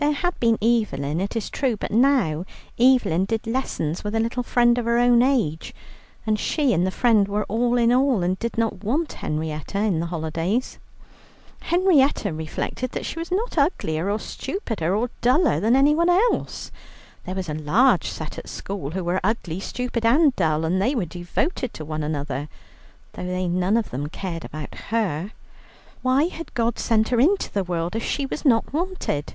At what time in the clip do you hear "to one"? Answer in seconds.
21.74-22.02